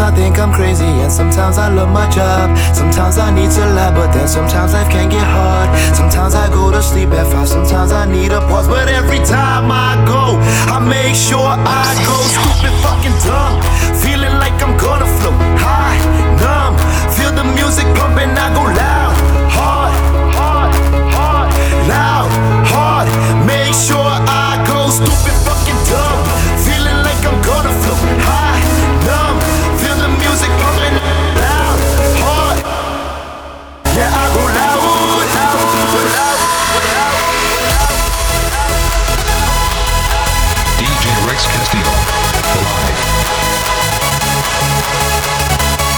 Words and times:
I 0.00 0.10
think 0.10 0.38
I'm 0.38 0.50
crazy 0.52 0.84
and 0.84 1.12
sometimes 1.12 1.58
I 1.58 1.68
love 1.68 1.90
my 1.90 2.08
job. 2.10 2.56
Sometimes 2.74 3.18
I 3.18 3.30
need 3.30 3.50
to 3.52 3.64
laugh, 3.76 3.94
but 3.94 4.12
then 4.12 4.26
sometimes 4.26 4.72
life 4.72 4.88
can 4.90 5.10
get 5.10 5.22
hard. 5.22 5.68
Sometimes 5.94 6.34
I 6.34 6.48
go 6.48 6.70
to 6.70 6.82
sleep 6.82 7.10
at 7.10 7.30
five, 7.30 7.46
sometimes 7.46 7.92
I 7.92 8.10
need 8.10 8.32
a 8.32 8.40
pause. 8.48 8.66
But 8.66 8.88
every 8.88 9.18
time 9.18 9.70
I 9.70 10.00
go, 10.08 10.40
I 10.72 10.80
make 10.80 11.14
sure 11.14 11.44
I 11.44 11.84
go 12.08 12.16
stupid 12.32 12.74
fucking 12.80 13.16
dumb. 13.28 13.60
Feeling 14.00 14.34
like 14.40 14.56
I'm 14.64 14.74
gonna 14.80 15.06
float 15.20 15.36
high, 15.60 16.00
numb. 16.40 16.74
Feel 17.12 17.32
the 17.36 17.44
music 17.52 17.84
pumping, 17.94 18.32
I 18.32 18.48
go 18.56 18.64
loud, 18.64 19.14
hard, 19.52 19.94
hard, 20.32 20.72
hard, 21.12 21.48
loud, 21.92 22.30
hard. 22.72 23.06
Make 23.44 23.74
sure 23.76 24.00
I 24.00 24.64
go 24.64 24.88
stupid 24.88 25.39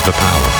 The 0.04 0.10
power. 0.10 0.51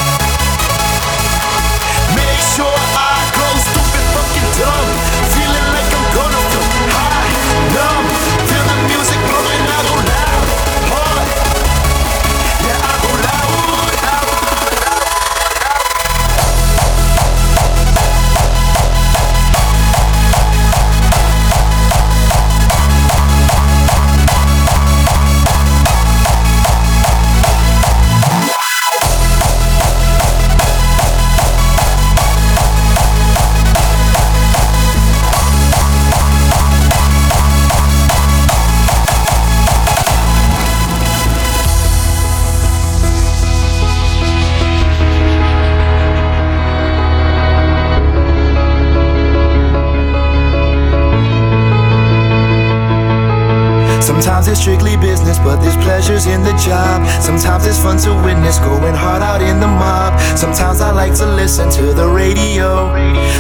Sometimes 54.23 54.47
it's 54.47 54.61
strictly 54.61 54.97
business, 54.99 55.37
but 55.39 55.57
there's 55.57 55.75
pleasures 55.79 56.27
in 56.27 56.45
the 56.45 56.53
job. 56.53 57.05
Sometimes 57.21 57.67
it's 57.67 57.77
fun 57.77 57.99
to 58.07 58.15
witness 58.23 58.61
going 58.61 58.95
hard 58.95 59.21
out 59.21 59.43
in 59.43 59.59
the 59.59 59.67
mob. 59.67 60.17
Sometimes 60.39 60.81
I 60.81 60.93
like 60.93 61.13
to 61.17 61.27
listen 61.27 61.69
to 61.73 61.93
the 61.93 62.07
radio. 62.07 62.87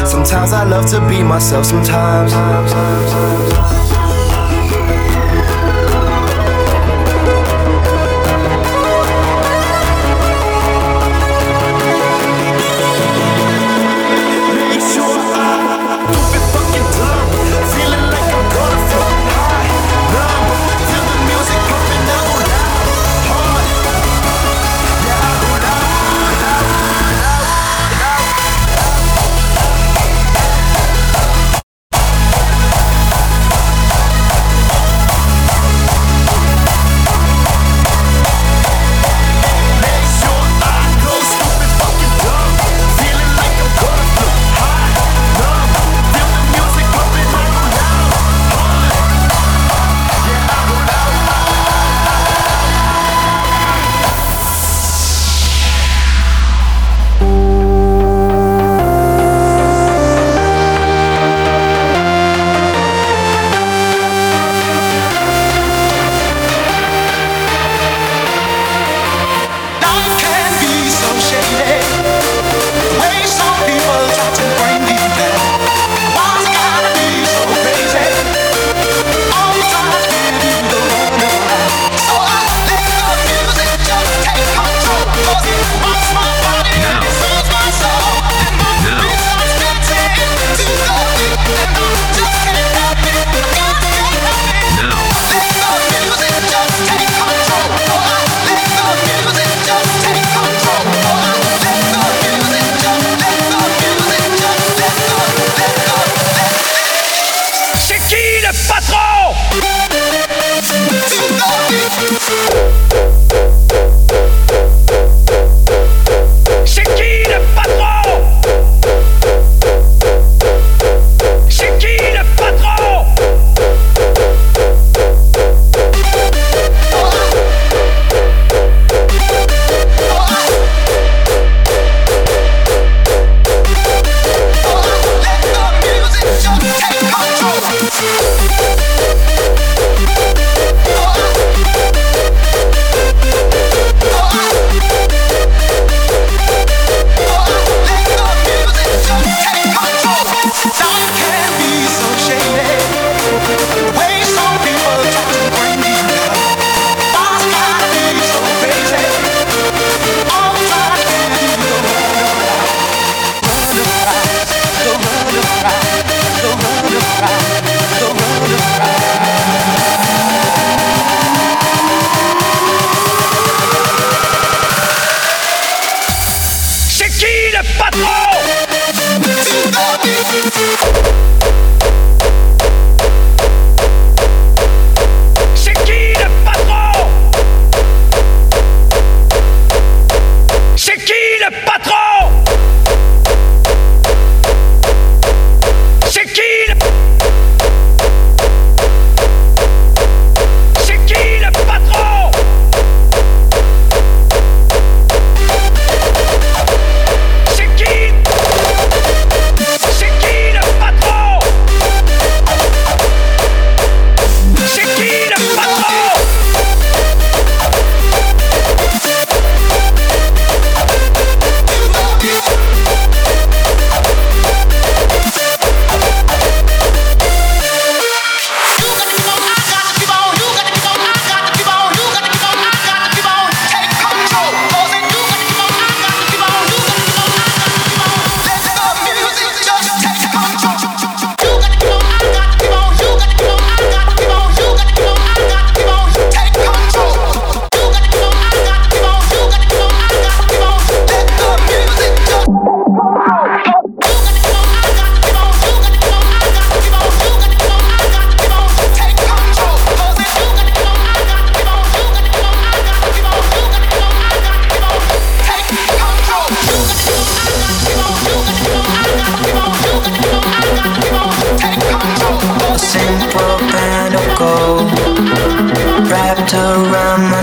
Sometimes 0.04 0.52
I 0.52 0.64
love 0.64 0.90
to 0.90 0.98
be 1.08 1.22
myself. 1.22 1.66
Sometimes. 1.66 2.32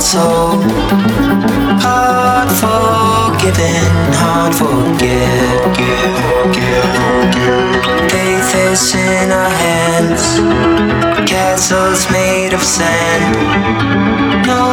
So 0.09 0.57
Hard 1.85 2.50
forgiving, 2.50 3.85
hard 4.17 4.56
forget. 4.56 5.77
Faith 8.09 8.56
is 8.56 8.95
in 8.95 9.31
our 9.31 9.50
hands, 9.51 10.23
castles 11.29 12.09
made 12.09 12.53
of 12.53 12.63
sand. 12.63 13.35
No 14.47 14.65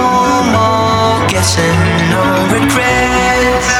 more 0.56 1.28
guessing, 1.28 1.80
no 2.08 2.22
regrets. 2.50 3.75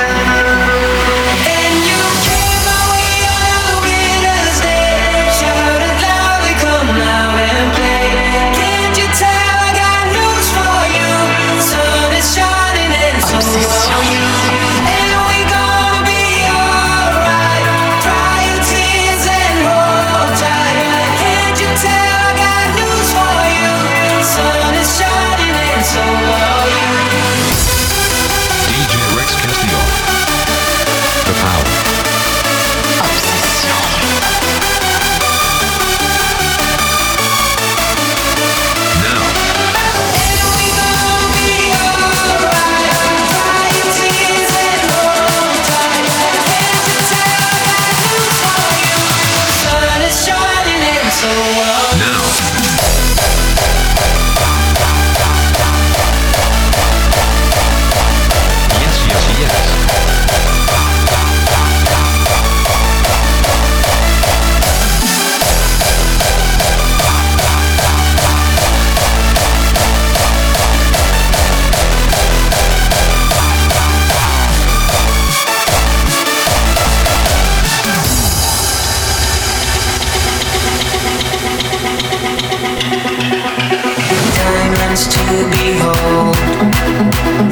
behold, 85.51 86.37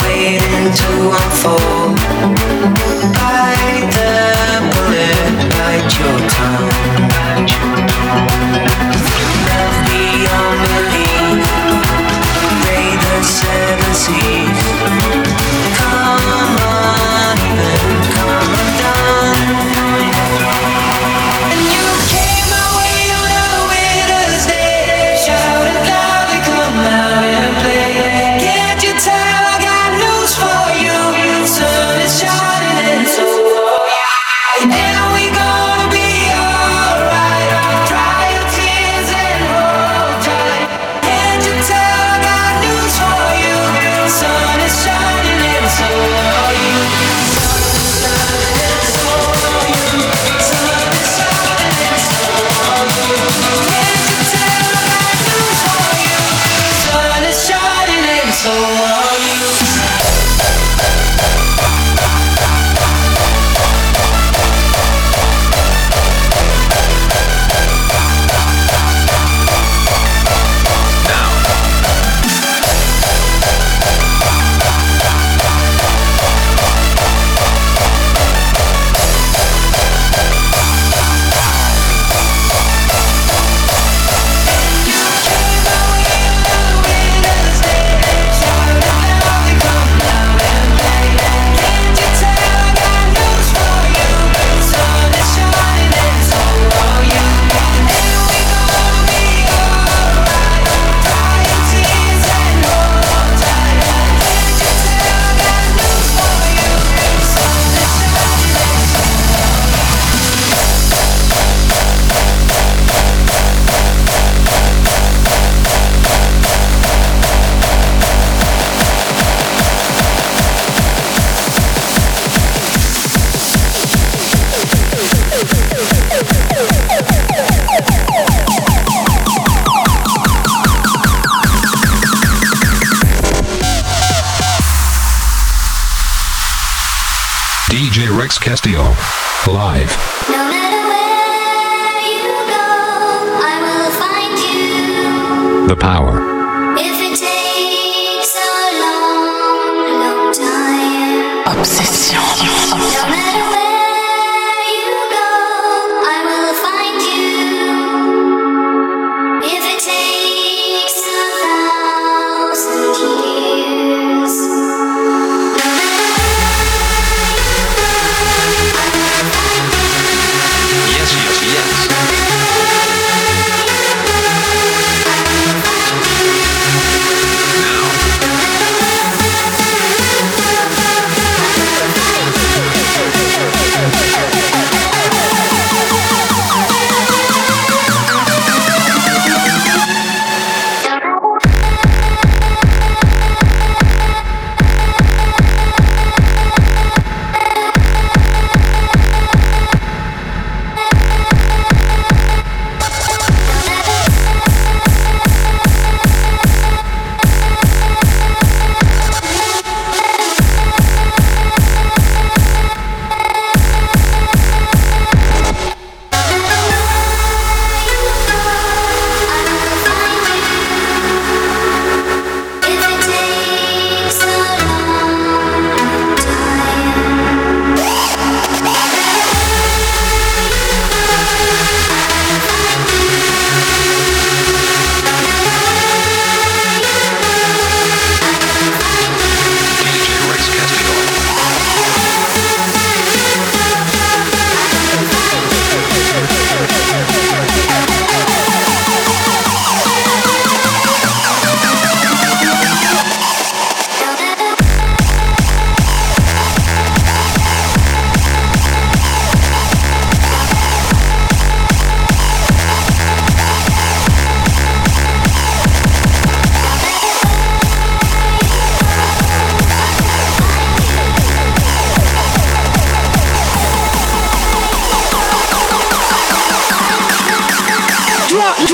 waiting 0.02 0.68
to 0.80 0.90
unfold. 1.20 1.96
Bite 3.16 3.88
the 3.96 4.14
bullet, 4.72 5.20
bite 5.54 5.92
your 6.00 6.18
tongue. 6.36 6.72
Love 9.48 9.78
beyond 9.88 10.58
belief, 10.70 11.40
pray 12.62 12.88
the 13.04 13.22
seven 13.22 13.92
seas. 13.94 14.73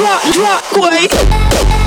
Drop, 0.00 0.22
drop, 0.32 0.64
boy. 0.72 1.79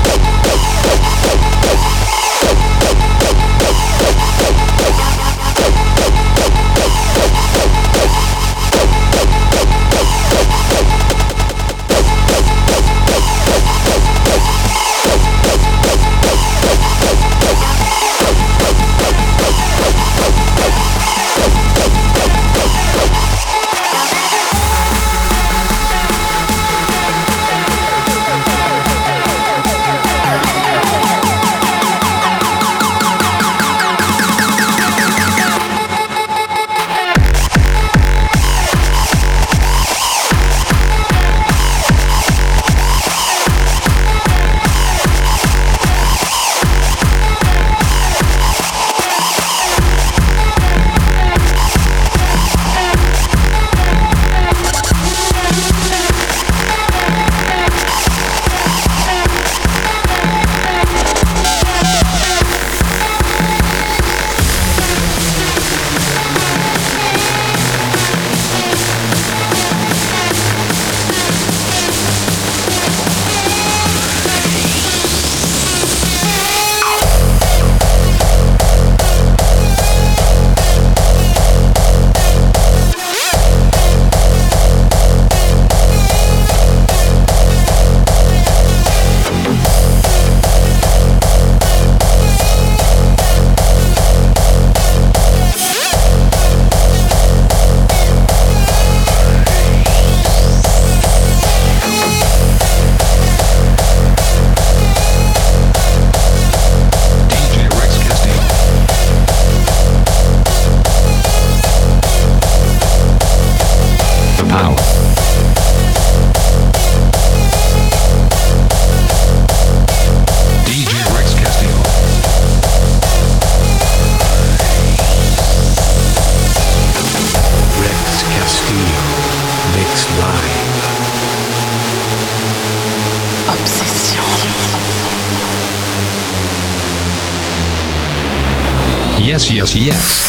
Yes, 139.72 140.28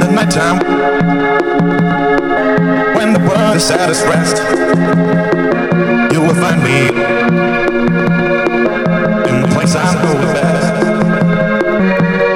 the 0.00 0.10
nighttime 0.12 0.58
when 2.94 3.12
the 3.14 3.18
world 3.20 3.56
is 3.56 3.70
at 3.70 3.88
its 3.90 4.02
rest 4.02 4.36
you 6.12 6.20
will 6.20 6.34
find 6.34 6.62
me 6.62 6.88
in 9.28 9.42
the 9.42 9.48
place 9.54 9.74
I 9.74 9.94
know 9.94 10.14
the 10.20 10.32
best. 10.34 10.74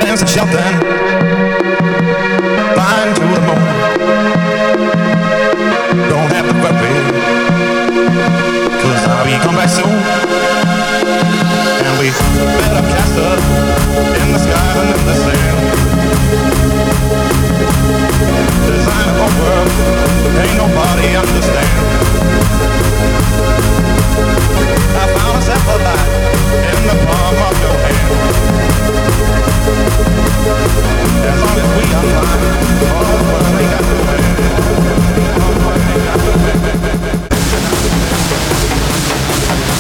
There's 0.05 0.23
a 0.23 0.27
shelter 0.27 1.04
come 9.55 9.63
back 9.63 9.71
soon 9.71 9.87
and 11.87 11.95
we 12.01 12.11
cast 12.11 13.19
up 13.19 13.39
in 14.19 14.33
the 14.33 14.39
sky 14.39 14.83
and 14.83 14.91
in 14.99 15.07
the 15.07 15.15
sand 15.15 15.59
design 18.67 19.09
a 19.15 19.29
world 19.39 19.71
that 20.35 20.43
ain't 20.43 20.59
nobody 20.59 21.07
understand. 21.15 21.79
I 24.99 25.07
found 25.15 25.31
myself 25.39 25.65
alive 25.71 26.11
in 26.75 26.81
the 26.91 26.97
palm 27.07 27.37
of 27.47 27.55
your 27.63 27.77
hand. 27.85 28.11
As 31.31 31.39
long 31.45 31.57
as 31.63 31.69
we 31.79 31.85
are 31.95 32.07
alive, 32.11 32.43
all 32.91 33.07
the 33.07 33.19
world 33.23 33.55
ain't 33.61 33.71
got 33.71 33.85
to 33.87 33.95
end. 34.15 34.35
All 35.39 35.51
the 35.55 35.61
world 35.63 35.83
ain't 35.87 36.05
got 36.05 36.19
to 36.19 36.31
end. 36.43 36.65
Now. 39.47 39.75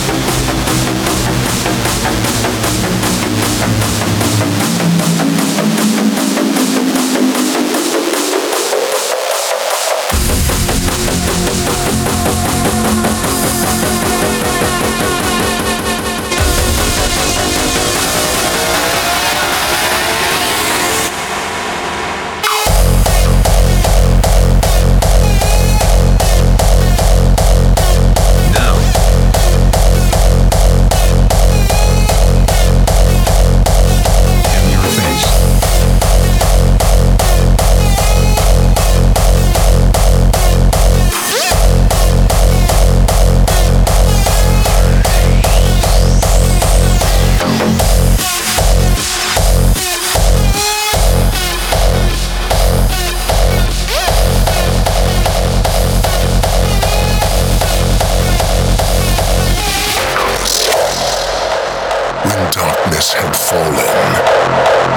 darkness 62.94 63.12
had 63.12 63.34
fallen. 63.34 63.74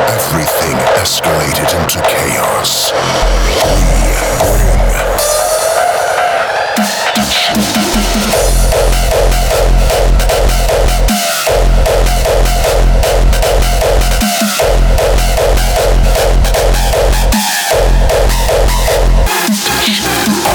Everything 0.09 0.77
escalated 1.01 1.73
into 1.81 1.99
chaos. 2.01 2.91
We 19.79 19.93
bring 20.01 20.46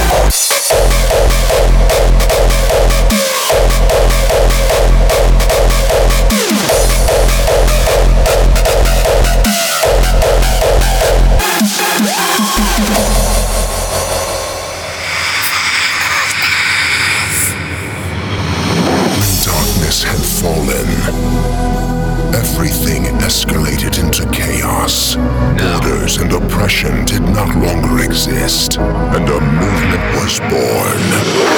was 30.22 30.38
born. 30.38 31.51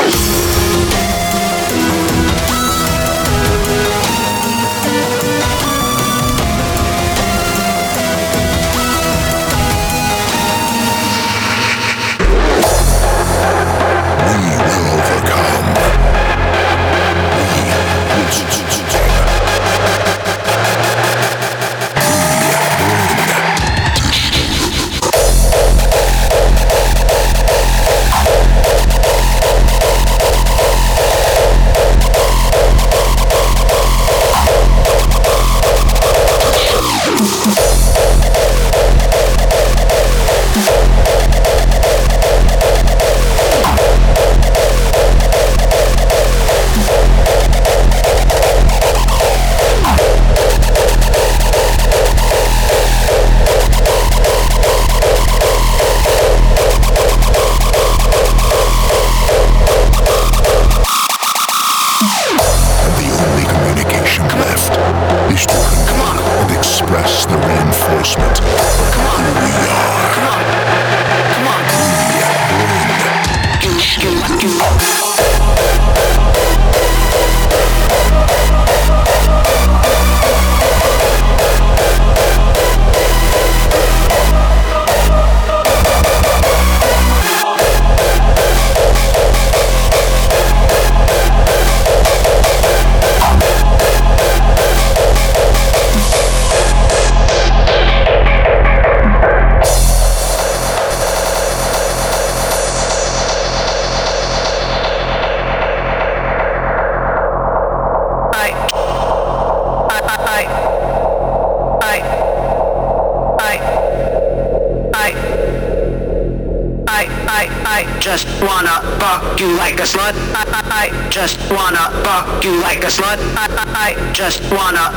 Just 118.05 118.27
wanna 118.43 118.85
fuck 119.01 119.41
you 119.41 119.57
like 119.57 119.81
a 119.81 119.89
slut. 119.89 120.13
I, 120.37 120.45
I, 120.45 120.93
I 120.93 121.09
just 121.09 121.41
wanna 121.51 121.89
fuck 122.05 122.45
you 122.45 122.61
like 122.61 122.85
a 122.85 122.93
slut. 122.93 123.17
I, 123.33 123.49
I, 123.49 123.97
I 123.97 124.13
just 124.13 124.43
wanna. 124.53 124.93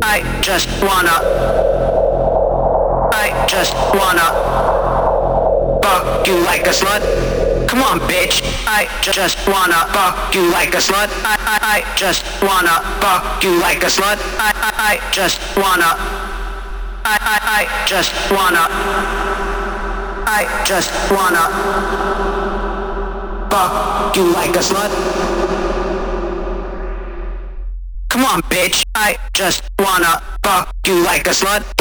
I 0.00 0.24
just 0.40 0.70
wanna. 0.80 1.12
I 3.12 3.28
just 3.46 3.74
wanna 3.92 4.24
fuck 5.84 6.26
you 6.26 6.38
like 6.48 6.64
a 6.66 6.72
slut. 6.72 7.02
Come 7.68 7.82
on, 7.82 8.00
bitch. 8.08 8.40
I 8.66 8.88
ju- 9.02 9.12
just 9.12 9.36
wanna 9.46 9.84
fuck 9.92 10.34
you 10.34 10.50
like 10.50 10.72
a 10.72 10.80
slut. 10.80 11.12
I, 11.28 11.36
I, 11.44 11.84
I 11.84 11.94
just 11.94 12.24
wanna 12.40 12.80
fuck 13.04 13.44
you 13.44 13.60
like 13.60 13.82
a 13.82 13.92
slut. 13.92 14.16
I, 14.40 14.48
I, 14.56 14.72
I 14.96 15.12
just 15.12 15.38
wanna. 15.58 15.92
I, 17.04 17.18
I, 17.20 17.36
I 17.68 17.86
just 17.86 18.14
wanna. 18.32 19.41
I 20.34 20.64
just 20.64 20.90
wanna 21.12 21.44
fuck 23.50 24.16
you 24.16 24.32
like 24.32 24.56
a 24.56 24.60
slut. 24.60 24.90
Come 28.08 28.24
on, 28.24 28.40
bitch. 28.48 28.82
I 28.94 29.18
just 29.34 29.62
wanna 29.78 30.22
fuck 30.42 30.74
you 30.86 31.04
like 31.04 31.26
a 31.26 31.30
slut. 31.30 31.71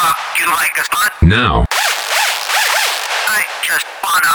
Fuck 0.00 0.16
you 0.38 0.46
like. 0.46 0.70
Now, 1.22 1.66
I 3.28 3.44
just 3.62 3.86
wanna 4.02 4.34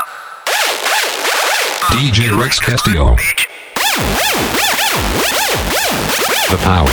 fuck 1.79 1.97
DJ 1.97 2.29
Rex 2.39 2.59
like 2.59 2.67
Castillo. 2.69 3.15
the 6.49 6.57
power. 6.57 6.91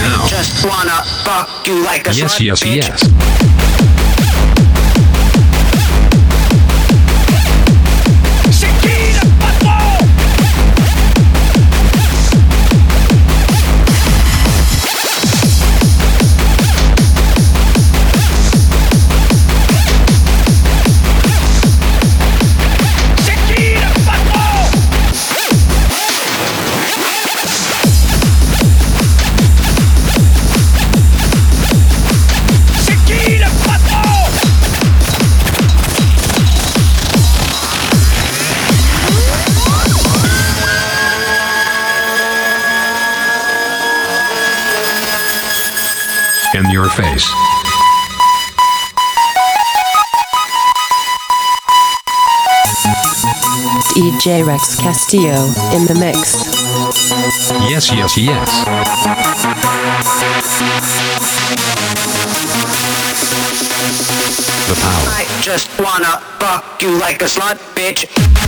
Now, 0.00 0.26
Just 0.26 0.64
wanna 0.64 1.02
fuck 1.24 1.66
you 1.66 1.82
like 1.84 2.06
a 2.06 2.14
yes, 2.14 2.34
slut, 2.38 2.40
yes, 2.40 2.62
bitch. 2.62 2.76
yes. 2.76 3.77
In 46.88 46.94
your 46.94 47.12
face. 47.12 47.28
DJ 53.94 54.46
Rex 54.46 54.80
Castillo 54.80 55.34
in 55.74 55.86
the 55.86 55.96
mix. 56.00 56.34
Yes, 57.68 57.92
yes, 57.92 58.16
yes. 58.16 58.64
The 64.66 64.74
power. 64.80 65.04
I 65.10 65.26
just 65.42 65.68
wanna 65.78 66.20
fuck 66.38 66.80
you 66.80 66.98
like 66.98 67.20
a 67.20 67.26
slut, 67.26 67.58
bitch. 67.74 68.06
Bitch. 68.06 68.47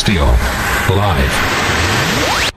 Steel. 0.00 0.24
Live. 0.88 2.49